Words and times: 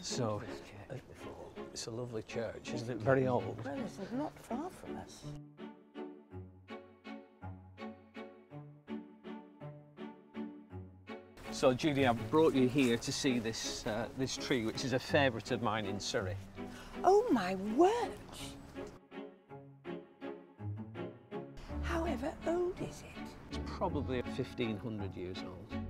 So 0.00 0.42
uh, 0.90 0.94
it's 1.72 1.86
a 1.86 1.90
lovely 1.90 2.22
church, 2.22 2.72
isn't 2.74 2.90
it? 2.90 2.98
Very 2.98 3.26
old. 3.26 3.62
Well, 3.64 3.78
it's 3.78 4.12
not 4.12 4.32
far 4.38 4.70
from 4.70 4.96
us. 4.96 5.24
So 11.50 11.72
Judy, 11.72 12.06
I've 12.06 12.30
brought 12.30 12.52
you 12.54 12.68
here 12.68 12.98
to 12.98 13.12
see 13.12 13.38
this 13.38 13.86
uh, 13.86 14.08
this 14.18 14.36
tree, 14.36 14.66
which 14.66 14.84
is 14.84 14.92
a 14.92 14.98
favourite 14.98 15.50
of 15.52 15.62
mine 15.62 15.86
in 15.86 15.98
Surrey. 15.98 16.36
Oh 17.02 17.26
my 17.30 17.54
word! 17.76 18.10
However 21.82 22.32
old 22.46 22.78
is 22.80 23.02
it? 23.02 23.22
It's 23.50 23.60
probably 23.66 24.20
1500 24.20 25.16
years 25.16 25.38
old. 25.38 25.85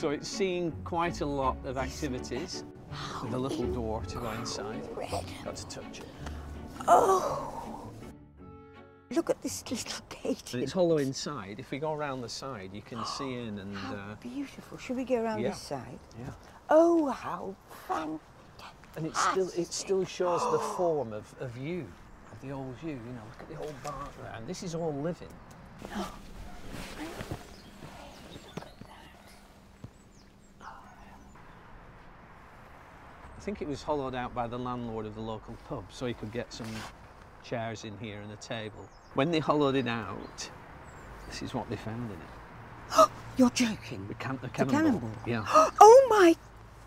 So 0.00 0.08
it's 0.08 0.30
seen 0.30 0.72
quite 0.84 1.20
a 1.20 1.26
lot 1.26 1.58
of 1.66 1.76
activities 1.76 2.64
with 3.22 3.34
a 3.34 3.38
little 3.38 3.66
door 3.66 4.02
to 4.04 4.16
go 4.16 4.30
inside. 4.30 4.88
Got 5.44 5.56
to 5.56 5.68
touch 5.68 5.98
it. 5.98 6.06
Oh! 6.88 7.90
Look 9.10 9.28
at 9.28 9.42
this 9.42 9.62
little 9.70 10.02
gate. 10.08 10.54
And 10.54 10.62
it's 10.62 10.72
hollow 10.72 10.96
inside. 10.96 11.56
If 11.58 11.70
we 11.70 11.78
go 11.78 11.92
around 11.92 12.22
the 12.22 12.30
side, 12.30 12.70
you 12.72 12.80
can 12.80 13.04
see 13.04 13.40
in 13.40 13.58
and 13.58 13.76
How 13.76 13.94
uh, 13.94 14.14
beautiful. 14.22 14.78
Should 14.78 14.96
we 14.96 15.04
go 15.04 15.16
around 15.16 15.40
yeah. 15.40 15.50
this 15.50 15.58
side? 15.58 15.98
yeah. 16.18 16.30
Oh, 16.70 17.10
how 17.10 17.54
fantastic. 17.86 18.20
And 18.96 19.04
it 19.04 19.14
still 19.14 19.50
it 19.54 19.70
still 19.70 20.06
shows 20.06 20.40
the 20.50 20.60
form 20.78 21.12
of, 21.12 21.34
of 21.40 21.54
yew, 21.58 21.86
of 22.32 22.40
the 22.40 22.52
old 22.52 22.74
yew. 22.82 22.92
You 22.92 23.12
know, 23.12 23.20
look 23.28 23.40
at 23.40 23.48
the 23.50 23.58
old 23.58 23.74
there. 23.84 24.32
And 24.34 24.46
this 24.46 24.62
is 24.62 24.74
all 24.74 24.94
living. 24.94 25.28
I 33.40 33.42
think 33.42 33.62
it 33.62 33.68
was 33.68 33.82
hollowed 33.82 34.14
out 34.14 34.34
by 34.34 34.46
the 34.46 34.58
landlord 34.58 35.06
of 35.06 35.14
the 35.14 35.22
local 35.22 35.56
pub, 35.66 35.84
so 35.88 36.04
he 36.04 36.12
could 36.12 36.30
get 36.30 36.52
some 36.52 36.66
chairs 37.42 37.84
in 37.86 37.96
here 37.96 38.20
and 38.20 38.30
a 38.30 38.36
table. 38.36 38.86
When 39.14 39.30
they 39.30 39.38
hollowed 39.38 39.76
it 39.76 39.88
out, 39.88 40.50
this 41.26 41.40
is 41.40 41.54
what 41.54 41.66
they 41.70 41.76
found 41.76 42.10
in 42.10 42.18
it. 42.18 43.08
You're 43.38 43.48
joking. 43.48 44.06
The, 44.08 44.14
can- 44.14 44.38
the 44.42 44.48
The 44.48 44.52
cannonball. 44.52 44.82
cannonball. 44.82 45.10
Yeah. 45.26 45.44
Oh 45.80 46.06
my 46.10 46.36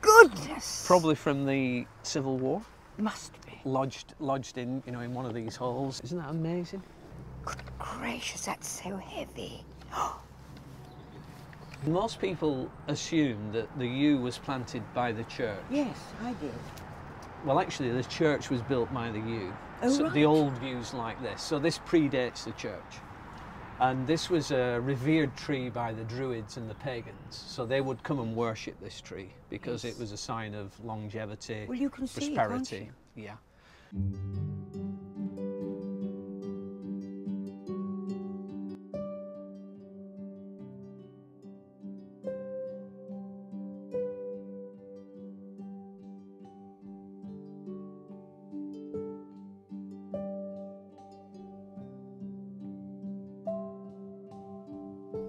goodness! 0.00 0.86
Probably 0.86 1.14
from 1.14 1.44
the 1.44 1.86
Civil 2.02 2.38
War. 2.38 2.62
Must 2.96 3.30
be. 3.44 3.60
Lodged, 3.66 4.14
lodged 4.18 4.56
in, 4.56 4.82
you 4.86 4.92
know, 4.92 5.00
in 5.00 5.12
one 5.12 5.26
of 5.26 5.34
these 5.34 5.54
holes. 5.54 6.00
Isn't 6.02 6.16
that 6.16 6.30
amazing? 6.30 6.82
Good 7.44 7.58
gracious, 7.78 8.46
that's 8.46 8.66
so 8.82 8.96
heavy. 8.96 9.64
Oh, 9.92 10.18
Most 11.86 12.20
people 12.20 12.70
assume 12.88 13.52
that 13.52 13.68
the 13.78 13.86
yew 13.86 14.18
was 14.18 14.38
planted 14.38 14.82
by 14.94 15.12
the 15.12 15.24
church. 15.24 15.62
Yes, 15.70 15.96
I 16.22 16.32
did. 16.34 16.52
Well, 17.44 17.60
actually, 17.60 17.90
the 17.90 18.04
church 18.04 18.50
was 18.50 18.60
built 18.62 18.92
by 18.92 19.10
the 19.10 19.20
yew. 19.20 19.52
Oh, 19.82 19.90
so 19.90 20.04
right. 20.04 20.12
The 20.12 20.24
old 20.24 20.60
yews 20.62 20.92
like 20.92 21.22
this. 21.22 21.40
So 21.40 21.58
this 21.58 21.78
predates 21.78 22.44
the 22.44 22.52
church. 22.52 22.82
And 23.80 24.08
this 24.08 24.28
was 24.28 24.50
a 24.50 24.80
revered 24.80 25.36
tree 25.36 25.70
by 25.70 25.92
the 25.92 26.02
Druids 26.02 26.56
and 26.56 26.68
the 26.68 26.74
pagans. 26.74 27.14
So 27.30 27.64
they 27.64 27.80
would 27.80 28.02
come 28.02 28.18
and 28.18 28.34
worship 28.34 28.74
this 28.80 29.00
tree 29.00 29.30
because 29.50 29.84
it 29.84 29.96
was 30.00 30.10
a 30.10 30.16
sign 30.16 30.54
of 30.54 30.72
longevity, 30.84 31.64
Well, 31.68 31.78
you 31.78 31.88
can 31.88 32.08
see 32.08 32.32
it, 32.32 32.34
can't 32.34 32.48
prosperity. 32.48 32.90
Yeah. 33.14 33.36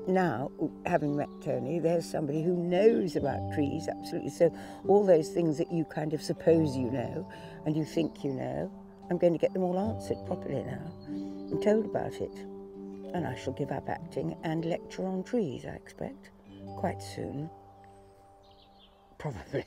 Now, 0.10 0.50
having 0.88 1.16
met 1.16 1.30
Tony, 1.40 1.78
there's 1.78 2.04
somebody 2.04 2.42
who 2.42 2.56
knows 2.56 3.16
about 3.16 3.54
trees, 3.54 3.88
absolutely. 3.88 4.32
So, 4.32 4.52
all 4.88 5.06
those 5.06 5.30
things 5.30 5.60
that 5.60 5.72
you 5.72 5.86
kind 5.86 6.14
of 6.14 6.22
suppose 6.24 6.76
you 6.76 6.90
know 6.90 7.32
and 7.68 7.78
you 7.78 7.86
think 7.86 8.24
you 8.24 8.34
know, 8.34 8.72
I'm 9.12 9.20
going 9.20 9.34
to 9.34 9.40
get 9.40 9.54
them 9.54 9.62
all 9.62 9.78
answered 9.78 10.18
properly 10.26 10.64
now. 10.64 10.92
I'm 11.08 11.62
told 11.62 11.86
about 11.86 12.16
it. 12.16 12.36
And 13.14 13.28
I 13.28 13.36
shall 13.36 13.54
give 13.54 13.72
up 13.72 13.88
acting 13.88 14.36
and 14.44 14.66
lecture 14.66 15.06
on 15.06 15.24
trees, 15.24 15.66
I 15.66 15.76
expect, 15.76 16.32
quite 16.76 17.04
soon. 17.04 17.48
Probably. 19.20 19.64